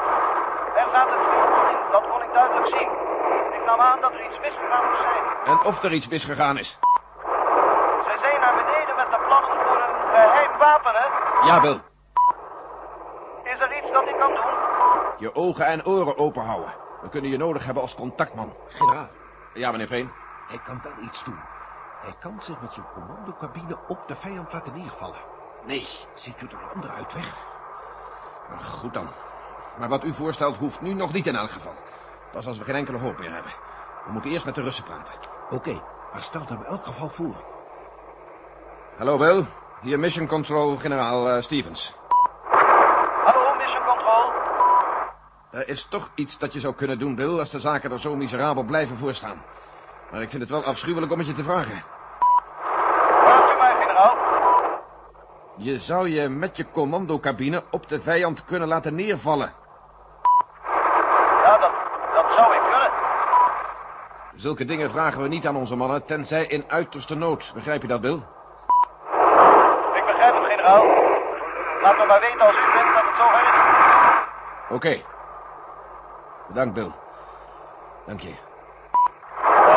Er 0.81 0.89
zaten 0.93 1.17
twee 1.27 1.39
mannen 1.51 1.71
in, 1.71 1.79
dat 1.91 2.05
kon 2.11 2.23
ik 2.23 2.33
duidelijk 2.33 2.67
zien. 2.77 2.91
Ik 3.59 3.65
nam 3.67 3.81
aan 3.81 4.01
dat 4.01 4.13
er 4.13 4.25
iets 4.29 4.39
misgegaan 4.41 4.85
moest 4.89 5.03
zijn. 5.09 5.23
En 5.45 5.65
of 5.69 5.83
er 5.83 5.93
iets 5.93 6.09
misgegaan 6.09 6.59
is. 6.59 6.79
Zij 8.07 8.19
zijn 8.25 8.41
naar 8.41 8.55
beneden 8.63 8.97
met 8.97 9.11
de 9.15 9.21
plannen 9.27 9.57
voor 9.67 9.81
een 9.87 9.97
geheim 10.15 10.59
wapen, 10.59 10.93
hè? 11.01 11.07
Ja, 11.49 11.61
Bill. 11.61 11.81
Is 13.53 13.61
er 13.61 13.77
iets 13.79 13.93
dat 13.93 14.07
ik 14.09 14.17
kan 14.19 14.35
doen? 14.35 14.55
Je 15.17 15.35
ogen 15.35 15.67
en 15.67 15.87
oren 15.87 16.19
open 16.19 16.43
houden. 16.43 16.84
We 17.05 17.11
kunnen 17.11 17.31
je 17.31 17.37
nodig 17.37 17.65
hebben 17.65 17.83
als 17.83 17.95
contactman. 17.95 18.53
Generaal, 18.69 19.09
Ja, 19.55 19.71
meneer 19.71 19.87
Veen. 19.87 20.11
hij 20.49 20.59
kan 20.65 20.81
wel 20.83 20.93
iets 21.01 21.25
doen. 21.25 21.39
Hij 22.01 22.15
kan 22.21 22.37
zich 22.43 22.61
met 22.61 22.73
zijn 22.73 22.87
commandocabine 22.95 23.77
op 23.89 23.99
de 24.09 24.17
vijand 24.17 24.53
laten 24.53 24.73
neervallen. 24.79 25.19
Nee, 25.67 25.89
ziet 26.15 26.41
u 26.43 26.47
er 26.47 26.53
een 26.53 26.75
andere 26.75 26.93
uitweg? 26.93 27.35
Nou, 28.51 28.63
goed 28.63 28.95
dan. 28.95 29.09
Maar 29.79 29.89
wat 29.89 30.05
u 30.05 30.13
voorstelt 30.13 30.57
hoeft 30.57 30.81
nu 30.81 30.95
nog 30.95 31.13
niet 31.13 31.27
in 31.27 31.37
elk 31.37 31.51
geval. 31.51 31.75
Pas 32.33 32.47
als 32.47 32.59
we 32.59 32.65
geen 32.65 32.75
enkele 32.75 32.99
hoop 32.99 33.19
meer 33.19 33.33
hebben. 33.33 33.53
We 34.07 34.13
moeten 34.13 34.31
eerst 34.31 34.45
met 34.45 34.55
de 34.55 34.63
Russen 34.63 34.85
praten. 34.85 35.13
Oké, 35.51 35.81
maar 36.13 36.23
stel 36.23 36.41
het 36.41 36.51
in 36.51 36.65
elk 36.65 36.85
geval 36.85 37.09
voor. 37.09 37.35
Hallo, 38.99 39.17
Bill. 39.17 39.45
Hier 39.81 39.99
Mission 39.99 40.27
Control, 40.27 40.77
generaal 40.77 41.29
eh, 41.31 41.43
Stevens. 41.43 41.95
Hallo, 43.25 43.55
Mission 43.57 43.85
Control. 43.85 44.31
Er 45.55 45.69
is 45.69 45.87
toch 45.91 46.11
iets 46.15 46.39
dat 46.39 46.53
je 46.53 46.61
zou 46.61 46.75
kunnen 46.75 46.99
doen, 46.99 47.15
Bill, 47.15 47.39
als 47.39 47.51
de 47.51 47.61
zaken 47.61 47.93
er 47.93 48.01
zo 48.01 48.17
miserabel 48.17 48.63
blijven 48.63 48.99
voorstaan. 48.99 49.43
Maar 50.11 50.23
ik 50.23 50.31
vind 50.31 50.43
het 50.43 50.51
wel 50.51 50.65
afschuwelijk 50.65 51.13
om 51.13 51.19
het 51.19 51.27
je 51.27 51.35
te 51.35 51.45
vragen. 51.45 51.83
Hoort 53.25 53.55
u 53.55 53.57
mij, 53.59 53.75
generaal? 53.81 54.17
Je 55.57 55.79
zou 55.79 56.09
je 56.09 56.29
met 56.29 56.57
je 56.57 56.71
commandocabine 56.71 57.63
op 57.71 57.89
de 57.89 58.01
vijand 58.01 58.45
kunnen 58.45 58.69
laten 58.69 58.95
neervallen. 58.95 59.53
Ja, 61.43 61.59
dat, 61.59 61.71
dat 62.15 62.37
zou 62.37 62.55
ik 62.55 62.63
kunnen. 62.63 62.91
Zulke 64.35 64.65
dingen 64.65 64.91
vragen 64.91 65.23
we 65.23 65.29
niet 65.29 65.47
aan 65.47 65.57
onze 65.57 65.77
mannen, 65.77 66.05
tenzij 66.05 66.47
in 66.47 66.65
uiterste 66.69 67.15
nood. 67.15 67.53
Begrijp 67.55 67.83
je 67.83 67.89
dat, 67.89 68.01
Bill? 68.01 68.23
Ik 69.95 70.05
begrijp 70.07 70.35
het, 70.35 70.45
generaal. 70.45 70.85
Laat 71.83 71.99
me 71.99 72.07
maar 72.07 72.21
weten 72.21 72.41
als 72.41 72.57
u 72.57 72.71
vindt 72.73 72.95
dat 72.95 73.05
het 73.05 73.17
zover 73.19 73.41
is. 73.41 73.53
Oké. 74.69 75.13
Bedankt, 76.55 76.75
Bill. 76.75 76.93
Dank 78.07 78.21
je. 78.21 78.35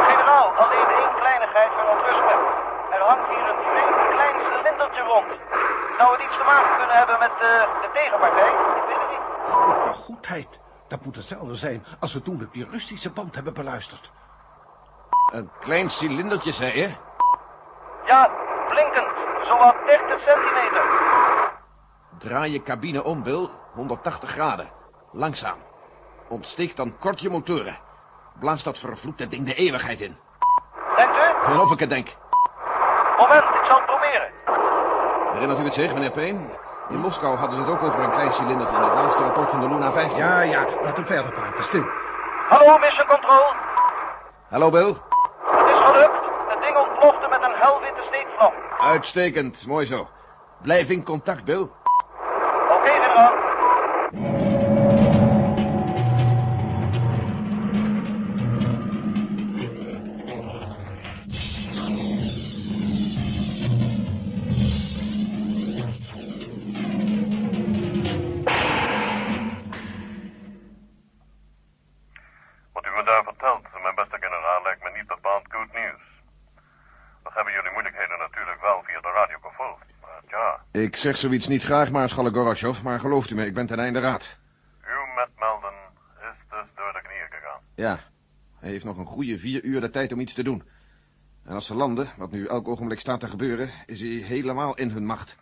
Generaal, 0.10 0.48
alleen 0.63 0.88
één 0.88 1.13
kleinigheid 1.19 1.72
verontrust 1.74 2.24
me. 2.27 2.36
Er 2.91 3.01
hangt 3.01 3.27
hier 3.29 3.50
een 3.50 3.62
flink 3.72 4.12
klein 4.12 4.36
cilindertje 4.46 5.03
rond. 5.03 5.31
Zou 5.98 6.12
het 6.12 6.22
iets 6.22 6.38
te 6.38 6.43
maken 6.43 6.77
kunnen 6.77 6.96
hebben 6.96 7.19
met 7.19 7.31
eh, 7.31 7.81
de 7.81 7.89
tegenpartij? 7.93 8.51
Ik 8.79 8.86
weet 8.88 9.01
het 9.01 9.10
niet. 9.10 9.25
Grote 9.50 9.93
goedheid. 9.93 10.60
Dat 10.88 11.05
moet 11.05 11.15
hetzelfde 11.15 11.55
zijn 11.55 11.86
als 12.00 12.13
we 12.13 12.22
toen 12.22 12.43
op 12.46 12.53
die 12.53 12.67
Russische 12.69 13.12
band 13.12 13.36
hebben 13.36 13.53
beluisterd. 13.53 14.12
Een 15.34 15.51
klein 15.60 15.89
cilindertje, 15.89 16.51
zei 16.51 16.79
je? 16.79 16.96
Ja, 18.05 18.29
blinkend. 18.67 19.07
Zowat 19.48 19.75
30 19.86 20.19
centimeter. 20.19 20.84
Draai 22.17 22.51
je 22.51 22.63
cabine 22.63 23.03
om, 23.03 23.24
Bill. 23.24 23.50
180 23.74 24.29
graden. 24.29 24.69
Langzaam. 25.12 25.57
Ontsteek 26.27 26.75
dan 26.75 26.98
kort 27.00 27.22
je 27.22 27.29
motoren. 27.29 27.77
Blaas 28.39 28.63
dat 28.63 28.79
vervloekte 28.79 29.27
ding 29.27 29.46
de 29.46 29.53
eeuwigheid 29.53 30.01
in. 30.01 30.17
Denkt 30.96 31.15
u? 31.15 31.51
En 31.51 31.60
of 31.60 31.72
ik 31.72 31.79
het 31.79 31.89
denk. 31.89 32.15
Moment, 33.17 33.43
ik 33.43 33.65
zal 33.67 33.77
het 33.77 33.86
proberen. 33.86 34.31
Herinnert 35.34 35.60
u 35.60 35.63
het 35.63 35.74
zich, 35.74 35.93
meneer 35.93 36.12
Payne? 36.12 36.39
In 36.89 36.98
Moskou 37.00 37.38
hadden 37.38 37.55
ze 37.55 37.62
het 37.62 37.72
ook 37.72 37.84
over 37.84 38.03
een 38.03 38.12
klein 38.12 38.31
cilindertje 38.31 38.75
in 38.75 38.81
het 38.81 38.93
laatste 38.93 39.24
rapport 39.24 39.50
van 39.50 39.62
de 39.62 39.67
Luna 39.67 39.91
15. 39.91 40.17
Ja, 40.17 40.41
ja, 40.41 40.65
laat 40.84 40.96
hem 40.96 41.05
verder 41.05 41.31
praten. 41.31 41.63
Stil. 41.63 41.86
Hallo, 42.50 42.77
Mission 42.77 43.07
Control. 43.07 43.53
Hallo, 44.50 44.69
Bill. 44.69 44.96
Het 45.46 45.69
is 45.69 45.86
gelukt. 45.86 46.25
Het 46.48 46.62
ding 46.62 46.77
ontplofte 46.77 47.27
met 47.29 47.41
een 47.41 47.55
helwitte 47.55 48.03
steekvlam. 48.07 48.53
Uitstekend. 48.79 49.67
Mooi 49.67 49.86
zo. 49.86 50.07
Blijf 50.62 50.89
in 50.89 51.03
contact, 51.03 51.43
Bill. 51.43 51.69
Oké, 52.69 52.89
generaal. 52.89 54.47
Ik 80.98 81.04
zeg 81.04 81.18
zoiets 81.18 81.48
niet 81.48 81.63
graag, 81.63 81.92
Maarschalk 81.92 82.34
Gorosjov, 82.34 82.82
maar 82.82 83.00
gelooft 83.00 83.30
u 83.32 83.36
me, 83.36 83.46
ik 83.46 83.54
ben 83.54 83.68
ten 83.68 83.80
einde 83.80 84.00
raad. 84.00 84.38
uw 84.82 85.06
metmelden 85.16 85.74
is 86.20 86.38
dus 86.50 86.68
door 86.75 86.94
de 86.94 87.01
knieën 87.01 87.27
gegaan. 87.30 87.62
Ja, 87.75 88.00
hij 88.60 88.70
heeft 88.70 88.84
nog 88.84 88.98
een 88.98 89.06
goede 89.06 89.39
vier 89.39 89.63
uur 89.63 89.82
de 89.82 89.89
tijd 89.89 90.12
om 90.12 90.20
iets 90.20 90.34
te 90.34 90.44
doen. 90.44 90.70
En 91.46 91.54
als 91.54 91.66
ze 91.66 91.75
landen, 91.75 92.13
wat 92.18 92.32
nu 92.32 92.48
elk 92.48 92.68
ogenblik 92.68 93.00
staat 93.00 93.20
te 93.20 93.27
gebeuren, 93.27 93.72
is 93.86 94.00
hij 94.00 94.10
helemaal 94.10 94.75
in 94.75 94.89
hun 94.89 95.06
macht. 95.06 95.38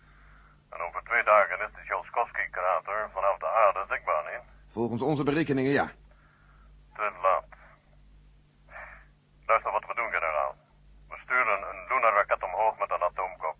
En 0.69 0.79
over 0.81 1.01
twee 1.03 1.23
dagen 1.23 1.65
is 1.65 1.73
de 1.75 1.81
Sjalskowski-krater 1.85 3.09
vanaf 3.13 3.37
de 3.37 3.47
aarde 3.47 3.85
zichtbaar, 3.89 4.23
niet? 4.31 4.43
Volgens 4.71 5.01
onze 5.01 5.23
berekeningen, 5.23 5.71
ja. 5.71 5.91
Te 6.93 7.11
laat. 7.21 7.45
Luister 9.45 9.71
wat 9.71 9.85
we 9.87 9.95
doen, 9.95 10.11
generaal. 10.11 10.55
We 11.09 11.17
sturen 11.23 11.59
een 11.69 11.87
Luna-raket 11.89 12.43
omhoog 12.43 12.77
met 12.79 12.91
een 12.91 13.03
atoomkop. 13.03 13.55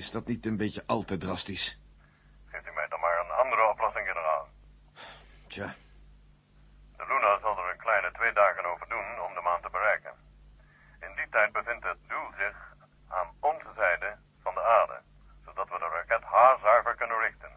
Is 0.00 0.10
dat 0.10 0.26
niet 0.26 0.46
een 0.46 0.56
beetje 0.56 0.82
al 0.86 1.02
te 1.04 1.16
drastisch? 1.16 1.78
Geeft 2.50 2.66
u 2.66 2.72
mij 2.72 2.88
dan 2.88 3.00
maar 3.00 3.20
een 3.20 3.30
andere 3.44 3.68
oplossing, 3.72 4.06
generaal. 4.06 4.48
Tja, 5.48 5.74
De 6.96 7.04
Luna 7.08 7.38
zal 7.40 7.58
er 7.58 7.70
een 7.72 7.78
kleine 7.86 8.12
twee 8.12 8.32
dagen 8.32 8.64
over 8.72 8.88
doen 8.88 9.08
om 9.26 9.34
de 9.34 9.40
maan 9.40 9.60
te 9.62 9.70
bereiken. 9.70 10.12
In 11.00 11.12
die 11.16 11.28
tijd 11.30 11.52
bevindt 11.52 11.84
het 11.84 11.98
doel 12.08 12.28
zich 12.42 12.56
aan 13.08 13.28
onze 13.40 13.70
zijde 13.76 14.16
van 14.42 14.54
de 14.54 14.62
aarde, 14.62 14.98
zodat 15.44 15.68
we 15.68 15.78
de 15.78 15.88
raket 15.96 16.22
haarzuiver 16.22 16.94
kunnen 16.96 17.18
richten. 17.18 17.50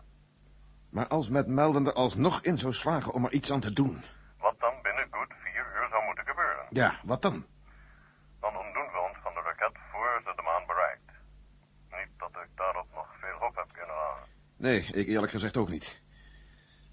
maar 0.89 1.07
als 1.07 1.29
met 1.29 1.47
meldende 1.47 1.93
alsnog 1.93 2.41
in 2.41 2.57
zou 2.57 2.73
slagen 2.73 3.11
om 3.13 3.25
er 3.25 3.31
iets 3.31 3.51
aan 3.51 3.59
te 3.59 3.73
doen. 3.73 4.03
Wat 4.39 4.59
dan 4.59 4.73
binnen 4.81 5.07
goed 5.11 5.33
vier 5.43 5.65
uur 5.75 5.87
zou 5.89 6.03
moeten 6.05 6.25
gebeuren. 6.25 6.65
Ja, 6.69 6.99
wat 7.03 7.21
dan? 7.21 7.45
Dan 8.39 8.57
ontdoen 8.57 8.89
we 8.91 8.99
ons 9.09 9.17
van 9.23 9.33
de 9.33 9.41
raket 9.41 9.77
voor 9.91 10.21
ze 10.25 10.31
de 10.35 10.41
maan 10.41 10.65
bereikt. 10.65 11.09
Niet 11.89 12.19
dat 12.19 12.29
ik 12.43 12.49
daarop 12.55 12.87
nog 12.93 13.07
veel 13.19 13.37
hoop 13.39 13.55
heb, 13.55 13.69
generaal. 13.71 14.17
Nee, 14.65 14.87
ik 14.91 15.07
eerlijk 15.07 15.31
gezegd 15.31 15.57
ook 15.57 15.69
niet. 15.69 16.01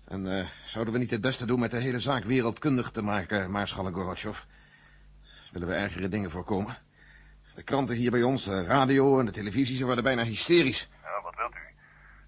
En 0.05 0.39
eh, 0.39 0.49
zouden 0.67 0.93
we 0.93 0.99
niet 0.99 1.11
het 1.11 1.21
beste 1.21 1.47
doen 1.47 1.61
met 1.61 1.71
de 1.71 1.81
hele 1.81 2.01
zaak 2.01 2.25
wereldkundig 2.25 2.91
te 2.91 3.03
maken, 3.03 3.51
Maarschalk 3.51 3.95
Gorosjov? 3.95 4.39
Willen 5.53 5.69
we 5.69 5.75
ergere 5.75 6.09
dingen 6.09 6.31
voorkomen? 6.31 6.77
De 7.55 7.63
kranten 7.63 7.95
hier 7.95 8.11
bij 8.11 8.23
ons, 8.23 8.45
de 8.45 8.65
radio 8.65 9.19
en 9.19 9.27
de 9.27 9.33
televisie, 9.33 9.77
ze 9.77 9.85
worden 9.85 10.05
bijna 10.05 10.25
hysterisch. 10.25 10.89
Ja, 11.03 11.23
wat 11.23 11.35
wilt 11.37 11.55
u? 11.55 11.67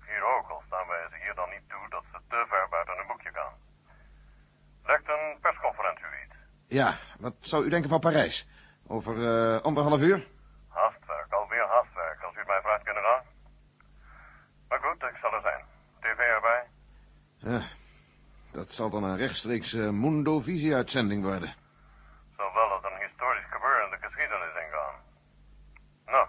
Hier 0.06 0.24
ook, 0.36 0.48
al 0.48 0.62
staan 0.66 0.86
wij 0.88 1.06
ze 1.10 1.16
hier 1.24 1.34
dan 1.34 1.50
niet 1.50 1.68
toe 1.68 1.90
dat 1.90 2.04
ze 2.12 2.18
te 2.28 2.44
ver 2.48 2.66
buiten 2.70 2.96
hun 2.96 3.06
boekje 3.06 3.30
gaan. 3.32 3.52
Legt 4.84 5.08
een 5.08 5.38
persconferentie 5.40 6.04
u 6.04 6.24
iets? 6.24 6.36
Ja, 6.66 6.98
wat 7.18 7.34
zou 7.40 7.64
u 7.64 7.68
denken 7.68 7.90
van 7.90 8.00
Parijs? 8.00 8.46
Over 8.86 9.14
eh, 9.14 9.60
anderhalf 9.60 10.00
uur? 10.00 10.26
Haastwerk, 10.68 11.32
alweer 11.32 11.66
Maar 14.74 14.82
goed, 14.82 15.02
ik 15.02 15.16
zal 15.20 15.32
er 15.32 15.40
zijn. 15.42 15.64
TV 16.00 16.18
erbij? 16.18 16.64
Ja, 17.36 17.68
dat 18.52 18.63
zal 18.74 18.90
dan 18.90 19.04
een 19.04 19.16
rechtstreeks 19.16 19.72
eh, 19.74 19.90
Mundo-visie-uitzending 19.90 21.22
worden. 21.22 21.54
Zal 22.36 22.52
wel 22.54 22.70
als 22.72 22.84
een 22.84 23.06
historisch 23.06 23.50
gebeuren 23.50 23.90
de 23.90 24.06
geschiedenis 24.06 24.54
ingaan. 24.64 24.94
Nou, 26.06 26.28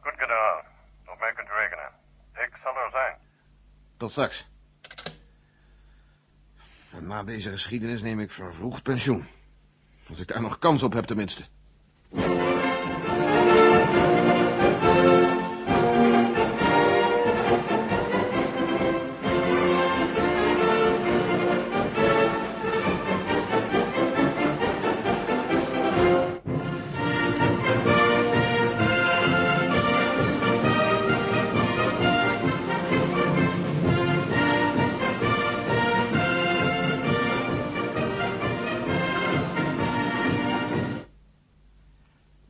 goed 0.00 0.12
generaal. 0.16 0.64
Op 1.06 1.18
mij 1.18 1.32
kunt 1.32 1.48
u 1.48 1.52
rekenen. 1.52 1.92
Ik 2.32 2.56
zal 2.62 2.76
er 2.76 2.90
zijn. 2.90 3.18
Tot 3.96 4.10
straks. 4.10 4.46
En 6.92 7.06
na 7.06 7.22
deze 7.22 7.50
geschiedenis 7.50 8.00
neem 8.02 8.20
ik 8.20 8.30
vervroegd 8.30 8.82
pensioen. 8.82 9.26
Als 10.08 10.20
ik 10.20 10.26
daar 10.26 10.40
nog 10.40 10.58
kans 10.58 10.82
op 10.82 10.92
heb 10.92 11.04
tenminste. 11.04 11.44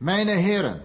Mijn 0.09 0.27
heren, 0.27 0.81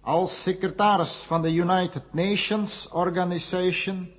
als 0.00 0.42
secretaris 0.42 1.12
van 1.12 1.42
de 1.42 1.52
United 1.52 2.02
Nations 2.10 2.88
Organization 2.88 4.10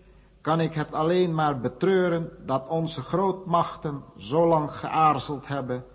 kan 0.42 0.60
ik 0.60 0.74
het 0.74 0.94
alleen 0.94 1.36
maar 1.36 1.60
betreuren 1.60 2.32
dat 2.46 2.68
onze 2.68 3.02
grootmachten 3.02 4.04
zo 4.18 4.48
lang 4.48 4.72
geaarzeld 4.72 5.48
hebben 5.48 5.86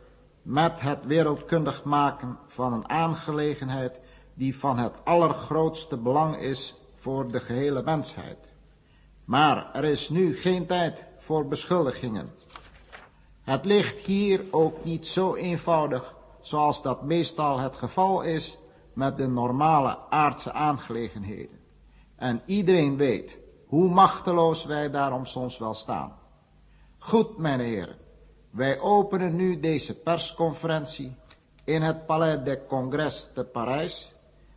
met 0.43 0.81
het 0.81 1.05
wereldkundig 1.05 1.85
maken 1.85 2.39
van 2.47 2.73
een 2.73 2.89
aangelegenheid 2.89 4.01
die 4.35 4.59
van 4.59 4.79
het 4.79 4.95
allergrootste 5.05 5.97
belang 5.97 6.37
is 6.37 6.77
voor 6.97 7.33
de 7.33 7.41
gehele 7.41 7.83
mensheid. 7.83 8.39
Maar 9.25 9.71
er 9.73 9.85
is 9.85 10.09
nu 10.09 10.37
geen 10.37 10.67
tijd 10.67 11.05
voor 11.19 11.49
beschuldigingen. 11.49 12.31
Het 13.43 13.65
ligt 13.65 13.99
hier 13.99 14.45
ook 14.51 14.85
niet 14.85 15.07
zo 15.07 15.35
eenvoudig 15.35 16.16
zoals 16.47 16.83
dat 16.83 17.03
meestal 17.03 17.59
het 17.59 17.77
geval 17.77 18.23
is 18.23 18.59
met 18.93 19.17
de 19.17 19.27
normale 19.27 19.99
aardse 20.09 20.53
aangelegenheden. 20.53 21.59
En 22.17 22.43
iedereen 22.47 22.97
weet 22.97 23.39
hoe 23.67 23.89
machteloos 23.89 24.65
wij 24.65 24.91
daarom 24.91 25.25
soms 25.25 25.59
wel 25.59 25.75
staan. 25.75 26.19
Goed, 26.99 27.39
mijn 27.39 27.61
heren, 27.61 27.97
wij 28.51 28.81
openen 28.81 29.37
nu 29.37 29.61
deze 29.61 29.95
persconferentie 29.95 31.17
in 31.65 31.83
het 31.83 32.07
Palais 32.07 32.45
des 32.45 32.59
Congrès 32.69 33.31
te 33.35 33.45
Parijs. 33.45 34.15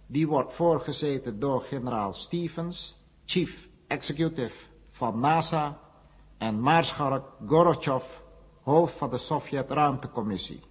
Die 0.08 0.28
wordt 0.28 0.54
voorgezeten 0.54 1.40
door 1.40 1.62
generaal 1.62 2.14
Stevens, 2.14 3.02
chief 3.26 3.68
executive 3.88 4.56
van 4.92 5.20
NASA, 5.20 5.80
en 6.38 6.62
maarschalk 6.62 7.26
Gorbachev, 7.46 8.04
hoofd 8.64 8.98
van 8.98 9.10
de 9.10 9.18
Sovjet-ruimtecommissie. 9.18 10.69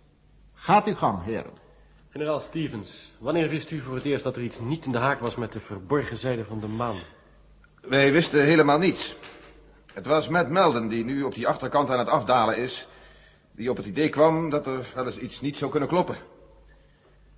Gaat 0.60 0.86
uw 0.86 0.94
gang, 0.94 1.24
heren. 1.24 1.50
Generaal 2.10 2.40
Stevens, 2.40 3.12
wanneer 3.18 3.48
wist 3.48 3.70
u 3.70 3.80
voor 3.80 3.94
het 3.94 4.04
eerst 4.04 4.24
dat 4.24 4.36
er 4.36 4.42
iets 4.42 4.58
niet 4.58 4.84
in 4.84 4.92
de 4.92 4.98
haak 4.98 5.20
was 5.20 5.36
met 5.36 5.52
de 5.52 5.60
verborgen 5.60 6.16
zijde 6.16 6.44
van 6.44 6.60
de 6.60 6.66
maan? 6.66 6.96
Wij 7.80 8.12
wisten 8.12 8.44
helemaal 8.44 8.78
niets. 8.78 9.16
Het 9.92 10.06
was 10.06 10.28
Matt 10.28 10.50
Melden 10.50 10.88
die 10.88 11.04
nu 11.04 11.22
op 11.22 11.34
die 11.34 11.48
achterkant 11.48 11.90
aan 11.90 11.98
het 11.98 12.08
afdalen 12.08 12.56
is... 12.56 12.88
die 13.52 13.70
op 13.70 13.76
het 13.76 13.86
idee 13.86 14.08
kwam 14.08 14.50
dat 14.50 14.66
er 14.66 14.86
wel 14.94 15.06
eens 15.06 15.18
iets 15.18 15.40
niet 15.40 15.56
zou 15.56 15.70
kunnen 15.70 15.88
kloppen. 15.88 16.16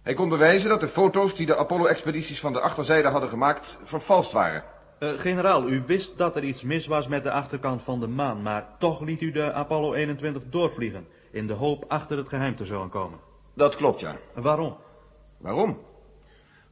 Hij 0.03 0.15
kon 0.15 0.29
bewijzen 0.29 0.69
dat 0.69 0.81
de 0.81 0.89
foto's 0.89 1.35
die 1.35 1.47
de 1.47 1.57
Apollo-expedities 1.57 2.41
van 2.41 2.53
de 2.53 2.61
achterzijde 2.61 3.09
hadden 3.09 3.29
gemaakt... 3.31 3.79
vervalst 3.85 4.33
waren. 4.33 4.65
Uh, 5.01 5.19
generaal, 5.19 5.69
u 5.69 5.83
wist 5.87 6.19
dat 6.19 6.37
er 6.37 6.45
iets 6.45 6.63
mis 6.63 6.87
was 6.87 7.09
met 7.09 7.23
de 7.23 7.31
achterkant 7.31 7.83
van 7.83 8.01
de 8.01 8.07
maan... 8.07 8.43
maar 8.43 8.67
toch 8.79 9.01
liet 9.01 9.21
u 9.21 9.31
de 9.31 9.53
Apollo 9.53 9.95
21 9.95 10.43
doorvliegen... 10.51 11.07
in 11.31 11.47
de 11.47 11.53
hoop 11.53 11.85
achter 11.89 12.17
het 12.17 12.29
geheim 12.29 12.57
te 12.57 12.65
zullen 12.65 12.89
komen. 12.89 13.19
Dat 13.55 13.77
klopt, 13.77 14.01
ja. 14.01 14.17
Waarom? 14.35 14.77
Waarom? 15.39 15.79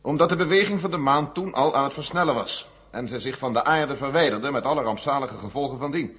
Omdat 0.02 0.28
de 0.28 0.36
beweging 0.36 0.80
van 0.80 0.90
de 0.90 0.96
maan 0.96 1.32
toen 1.32 1.52
al 1.52 1.74
aan 1.74 1.84
het 1.84 1.92
versnellen 1.92 2.34
was... 2.34 2.68
en 2.90 3.08
ze 3.08 3.20
zich 3.20 3.38
van 3.38 3.52
de 3.52 3.64
aarde 3.64 3.96
verwijderde 3.96 4.50
met 4.50 4.64
alle 4.64 4.82
rampzalige 4.82 5.34
gevolgen 5.34 5.78
van 5.78 5.90
dien. 5.90 6.16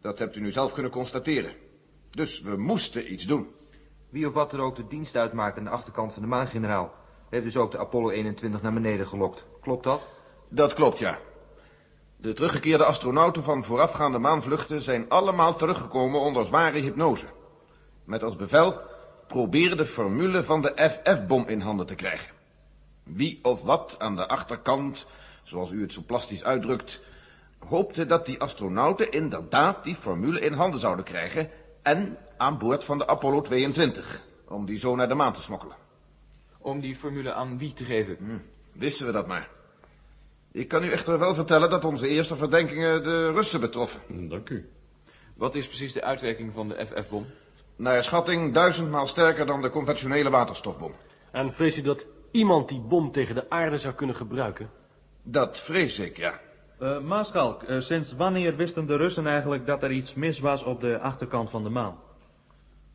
Dat 0.00 0.18
hebt 0.18 0.36
u 0.36 0.40
nu 0.40 0.52
zelf 0.52 0.72
kunnen 0.72 0.92
constateren. 0.92 1.52
Dus 2.10 2.40
we 2.40 2.56
moesten 2.56 3.12
iets 3.12 3.24
doen. 3.24 3.48
Wie 4.10 4.26
of 4.26 4.32
wat 4.32 4.52
er 4.52 4.60
ook 4.60 4.76
de 4.76 4.86
dienst 4.86 5.16
uitmaakt 5.16 5.58
aan 5.58 5.64
de 5.64 5.70
achterkant 5.70 6.12
van 6.12 6.22
de 6.22 6.28
maan, 6.28 6.46
generaal... 6.46 6.92
heeft 7.28 7.44
dus 7.44 7.56
ook 7.56 7.70
de 7.70 7.78
Apollo 7.78 8.10
21 8.10 8.62
naar 8.62 8.72
beneden 8.72 9.06
gelokt. 9.06 9.46
Klopt 9.60 9.84
dat? 9.84 10.06
Dat 10.48 10.74
klopt, 10.74 10.98
ja. 10.98 11.18
De 12.16 12.32
teruggekeerde 12.32 12.84
astronauten 12.84 13.42
van 13.42 13.64
voorafgaande 13.64 14.18
maanvluchten 14.18 14.82
zijn 14.82 15.08
allemaal 15.08 15.56
teruggekomen 15.56 16.20
onder 16.20 16.46
zware 16.46 16.78
hypnose. 16.78 17.26
Met 18.08 18.22
als 18.22 18.36
bevel 18.36 18.80
proberen 19.26 19.76
de 19.76 19.86
formule 19.86 20.44
van 20.44 20.62
de 20.62 20.72
FF-bom 20.76 21.46
in 21.46 21.60
handen 21.60 21.86
te 21.86 21.94
krijgen. 21.94 22.34
Wie 23.02 23.38
of 23.42 23.62
wat 23.62 23.96
aan 23.98 24.16
de 24.16 24.28
achterkant, 24.28 25.06
zoals 25.42 25.70
u 25.70 25.82
het 25.82 25.92
zo 25.92 26.02
plastisch 26.06 26.44
uitdrukt, 26.44 27.00
hoopte 27.58 28.06
dat 28.06 28.26
die 28.26 28.40
astronauten 28.40 29.12
inderdaad 29.12 29.84
die 29.84 29.94
formule 29.94 30.40
in 30.40 30.52
handen 30.52 30.80
zouden 30.80 31.04
krijgen 31.04 31.50
en 31.82 32.18
aan 32.36 32.58
boord 32.58 32.84
van 32.84 32.98
de 32.98 33.06
Apollo 33.06 33.40
22, 33.40 34.20
om 34.46 34.66
die 34.66 34.78
zo 34.78 34.96
naar 34.96 35.08
de 35.08 35.14
maan 35.14 35.32
te 35.32 35.42
smokkelen. 35.42 35.76
Om 36.58 36.80
die 36.80 36.96
formule 36.96 37.32
aan 37.32 37.58
wie 37.58 37.72
te 37.72 37.84
geven? 37.84 38.16
Hm, 38.16 38.38
wisten 38.72 39.06
we 39.06 39.12
dat 39.12 39.26
maar. 39.26 39.48
Ik 40.52 40.68
kan 40.68 40.84
u 40.84 40.90
echter 40.90 41.18
wel 41.18 41.34
vertellen 41.34 41.70
dat 41.70 41.84
onze 41.84 42.08
eerste 42.08 42.36
verdenkingen 42.36 43.02
de 43.02 43.32
Russen 43.32 43.60
betroffen. 43.60 44.28
Dank 44.28 44.48
u. 44.48 44.68
Wat 45.34 45.54
is 45.54 45.66
precies 45.66 45.92
de 45.92 46.02
uitwerking 46.02 46.52
van 46.52 46.68
de 46.68 46.86
FF-bom? 46.86 47.26
Naar 47.78 48.02
schatting 48.02 48.54
duizendmaal 48.54 49.06
sterker 49.06 49.46
dan 49.46 49.62
de 49.62 49.70
conventionele 49.70 50.30
waterstofbom. 50.30 50.92
En 51.32 51.52
vrees 51.52 51.78
u 51.78 51.82
dat 51.82 52.06
iemand 52.30 52.68
die 52.68 52.80
bom 52.80 53.12
tegen 53.12 53.34
de 53.34 53.50
aarde 53.50 53.78
zou 53.78 53.94
kunnen 53.94 54.16
gebruiken? 54.16 54.70
Dat 55.22 55.60
vrees 55.60 55.98
ik, 55.98 56.16
ja. 56.16 56.40
Uh, 56.80 57.00
Maarschalk, 57.00 57.62
uh, 57.62 57.80
sinds 57.80 58.12
wanneer 58.12 58.56
wisten 58.56 58.86
de 58.86 58.96
Russen 58.96 59.26
eigenlijk 59.26 59.66
dat 59.66 59.82
er 59.82 59.90
iets 59.90 60.14
mis 60.14 60.38
was 60.38 60.62
op 60.62 60.80
de 60.80 60.98
achterkant 60.98 61.50
van 61.50 61.62
de 61.62 61.68
maan? 61.68 61.98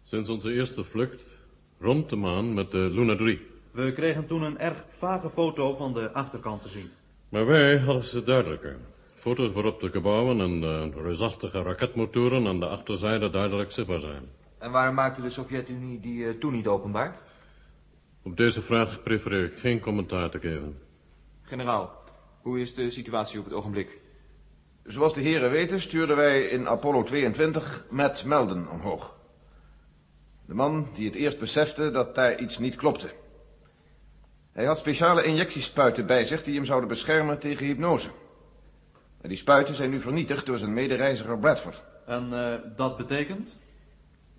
Sinds 0.03 0.29
onze 0.29 0.53
eerste 0.53 0.83
vlucht 0.83 1.37
rond 1.79 2.09
de 2.09 2.15
maan 2.15 2.53
met 2.53 2.71
de 2.71 2.77
Luna 2.77 3.15
3. 3.15 3.47
We 3.71 3.93
kregen 3.93 4.27
toen 4.27 4.41
een 4.41 4.59
erg 4.59 4.83
vage 4.97 5.29
foto 5.29 5.75
van 5.75 5.93
de 5.93 6.11
achterkant 6.11 6.61
te 6.61 6.69
zien. 6.69 6.91
Maar 7.29 7.45
wij 7.45 7.77
hadden 7.77 8.03
ze 8.03 8.23
duidelijker. 8.23 8.77
Foto's 9.15 9.51
waarop 9.51 9.79
de 9.79 9.89
gebouwen 9.89 10.41
en 10.41 10.59
de 10.59 11.01
reusachtige 11.01 11.61
raketmotoren 11.61 12.47
aan 12.47 12.59
de 12.59 12.67
achterzijde 12.67 13.29
duidelijk 13.29 13.71
zichtbaar 13.71 13.99
zijn. 13.99 14.41
En 14.63 14.71
waarom 14.71 14.95
maakte 14.95 15.21
de 15.21 15.29
Sovjet-Unie 15.29 15.99
die 15.99 16.23
uh, 16.23 16.39
toen 16.39 16.53
niet 16.53 16.67
openbaar? 16.67 17.15
Op 18.21 18.37
deze 18.37 18.61
vraag 18.61 19.03
prefereer 19.03 19.43
ik 19.43 19.57
geen 19.57 19.79
commentaar 19.79 20.29
te 20.29 20.39
geven. 20.39 20.77
Generaal, 21.41 22.03
hoe 22.41 22.59
is 22.59 22.73
de 22.73 22.89
situatie 22.89 23.39
op 23.39 23.45
het 23.45 23.53
ogenblik? 23.53 23.99
Zoals 24.83 25.13
de 25.13 25.21
heren 25.21 25.51
weten 25.51 25.81
stuurden 25.81 26.15
wij 26.15 26.41
in 26.41 26.67
Apollo 26.67 27.03
22 27.03 27.85
met 27.89 28.23
Melden 28.25 28.69
omhoog. 28.69 29.15
De 30.45 30.53
man 30.53 30.87
die 30.93 31.05
het 31.05 31.15
eerst 31.15 31.39
besefte 31.39 31.91
dat 31.91 32.15
daar 32.15 32.39
iets 32.39 32.57
niet 32.57 32.75
klopte. 32.75 33.09
Hij 34.51 34.65
had 34.65 34.79
speciale 34.79 35.23
injectiespuiten 35.23 36.05
bij 36.05 36.25
zich 36.25 36.43
die 36.43 36.55
hem 36.55 36.65
zouden 36.65 36.89
beschermen 36.89 37.39
tegen 37.39 37.65
hypnose. 37.65 38.09
En 39.21 39.29
die 39.29 39.37
spuiten 39.37 39.75
zijn 39.75 39.89
nu 39.89 40.01
vernietigd 40.01 40.45
door 40.45 40.57
zijn 40.57 40.73
medereiziger 40.73 41.39
Bradford. 41.39 41.81
En 42.05 42.29
uh, 42.31 42.55
dat 42.75 42.97
betekent? 42.97 43.61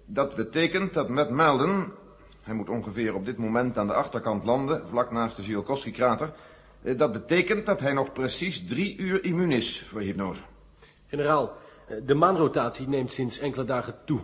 Dat 0.07 0.35
betekent 0.35 0.95
dat 0.95 1.09
met 1.09 1.31
Melden, 1.31 1.93
hij 2.43 2.55
moet 2.55 2.69
ongeveer 2.69 3.15
op 3.15 3.25
dit 3.25 3.37
moment 3.37 3.79
aan 3.79 3.87
de 3.87 3.95
achterkant 3.95 4.45
landen, 4.45 4.89
vlak 4.89 5.11
naast 5.11 5.37
de 5.37 5.43
Tsiolkovsky-krater, 5.43 6.33
dat 6.97 7.13
betekent 7.13 7.67
dat 7.67 7.81
hij 7.81 7.93
nog 7.93 8.13
precies 8.13 8.67
drie 8.67 8.97
uur 8.97 9.25
immuun 9.25 9.53
is 9.53 9.87
voor 9.89 10.01
hypnose. 10.01 10.41
Generaal, 11.07 11.53
de 12.07 12.15
maanrotatie 12.15 12.89
neemt 12.89 13.13
sinds 13.13 13.39
enkele 13.39 13.65
dagen 13.65 13.95
toe. 14.05 14.21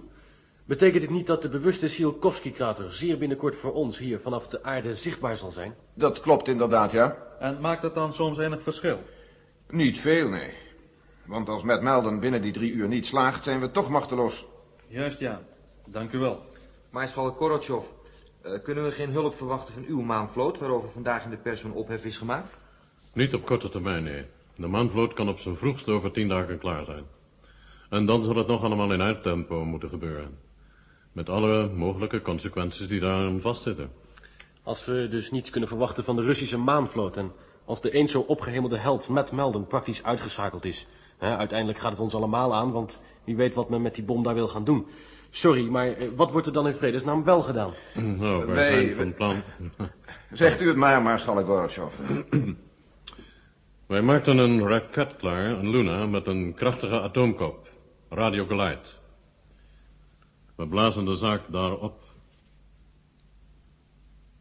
Betekent 0.64 1.02
het 1.02 1.10
niet 1.10 1.26
dat 1.26 1.42
de 1.42 1.48
bewuste 1.48 1.86
Tsiolkovsky-krater 1.86 2.92
zeer 2.92 3.18
binnenkort 3.18 3.56
voor 3.56 3.72
ons 3.72 3.98
hier 3.98 4.20
vanaf 4.20 4.46
de 4.46 4.62
aarde 4.62 4.94
zichtbaar 4.94 5.36
zal 5.36 5.50
zijn? 5.50 5.74
Dat 5.94 6.20
klopt 6.20 6.48
inderdaad, 6.48 6.92
ja. 6.92 7.16
En 7.38 7.60
maakt 7.60 7.82
dat 7.82 7.94
dan 7.94 8.14
soms 8.14 8.38
enig 8.38 8.62
verschil? 8.62 8.98
Niet 9.68 10.00
veel, 10.00 10.28
nee. 10.28 10.52
Want 11.26 11.48
als 11.48 11.62
met 11.62 11.82
Melden 11.82 12.20
binnen 12.20 12.42
die 12.42 12.52
drie 12.52 12.72
uur 12.72 12.88
niet 12.88 13.06
slaagt, 13.06 13.44
zijn 13.44 13.60
we 13.60 13.70
toch 13.70 13.88
machteloos. 13.88 14.46
Juist, 14.86 15.18
ja. 15.18 15.40
Dank 15.86 16.12
u 16.12 16.18
wel. 16.18 16.40
Maarschalk 16.90 17.36
Korochov, 17.36 17.84
uh, 18.46 18.62
kunnen 18.62 18.84
we 18.84 18.90
geen 18.90 19.10
hulp 19.10 19.34
verwachten 19.34 19.74
van 19.74 19.84
uw 19.86 20.00
maanvloot, 20.00 20.58
waarover 20.58 20.90
vandaag 20.90 21.24
in 21.24 21.30
de 21.30 21.36
pers 21.36 21.62
een 21.62 21.72
ophef 21.72 22.04
is 22.04 22.16
gemaakt? 22.16 22.56
Niet 23.12 23.34
op 23.34 23.44
korte 23.46 23.68
termijn, 23.68 24.02
nee. 24.02 24.24
De 24.56 24.66
maanvloot 24.66 25.12
kan 25.12 25.28
op 25.28 25.38
zijn 25.38 25.56
vroegst 25.56 25.88
over 25.88 26.12
tien 26.12 26.28
dagen 26.28 26.58
klaar 26.58 26.84
zijn. 26.84 27.04
En 27.90 28.06
dan 28.06 28.22
zal 28.22 28.36
het 28.36 28.46
nog 28.46 28.62
allemaal 28.62 28.92
in 28.92 29.02
uittempo 29.02 29.64
moeten 29.64 29.88
gebeuren. 29.88 30.38
Met 31.12 31.28
alle 31.28 31.68
mogelijke 31.68 32.22
consequenties 32.22 32.88
die 32.88 33.00
daarin 33.00 33.40
vastzitten. 33.40 33.90
Als 34.62 34.84
we 34.84 35.08
dus 35.08 35.30
niets 35.30 35.50
kunnen 35.50 35.68
verwachten 35.68 36.04
van 36.04 36.16
de 36.16 36.22
Russische 36.22 36.58
maanvloot... 36.58 37.16
en 37.16 37.32
als 37.64 37.80
de 37.80 37.90
eens 37.90 38.10
zo 38.10 38.20
opgehemelde 38.20 38.78
held 38.78 39.08
Matt 39.08 39.32
Melden 39.32 39.66
praktisch 39.66 40.02
uitgeschakeld 40.02 40.64
is... 40.64 40.86
Hè, 41.20 41.36
uiteindelijk 41.36 41.78
gaat 41.78 41.90
het 41.90 42.00
ons 42.00 42.14
allemaal 42.14 42.54
aan, 42.54 42.72
want 42.72 43.00
wie 43.24 43.36
weet 43.36 43.54
wat 43.54 43.68
men 43.68 43.82
met 43.82 43.94
die 43.94 44.04
bom 44.04 44.22
daar 44.22 44.34
wil 44.34 44.48
gaan 44.48 44.64
doen. 44.64 44.86
Sorry, 45.30 45.68
maar 45.68 45.86
eh, 45.88 46.08
wat 46.16 46.30
wordt 46.30 46.46
er 46.46 46.52
dan 46.52 46.66
in 46.66 46.74
vredesnaam 46.74 47.24
wel 47.24 47.42
gedaan? 47.42 47.72
Nou, 47.94 48.46
wij 48.46 48.54
Wij- 48.54 48.70
zijn 48.72 48.96
van 48.96 49.14
plan... 49.14 49.42
Zegt 50.32 50.62
u 50.62 50.68
het 50.68 50.76
maar, 50.76 51.02
Maarschalk 51.02 51.46
Gorbachev. 51.46 51.94
Wij 53.86 54.02
maakten 54.02 54.38
een 54.38 54.68
raket 54.68 55.16
klaar, 55.16 55.44
een 55.44 55.70
Luna, 55.70 56.06
met 56.06 56.26
een 56.26 56.54
krachtige 56.54 57.00
atoomkop. 57.00 57.68
Radiogeleid. 58.08 58.98
We 60.56 60.66
blazen 60.68 61.04
de 61.04 61.14
zaak 61.14 61.40
daarop. 61.48 62.02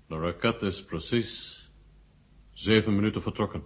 De 0.07 0.15
raket 0.19 0.61
is 0.61 0.83
precies 0.85 1.63
zeven 2.53 2.95
minuten 2.95 3.21
vertrokken. 3.21 3.63